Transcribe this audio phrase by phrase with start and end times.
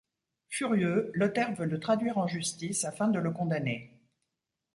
[0.49, 3.91] Furieux, Lothaire veut le traduire en justice afin de le condamner.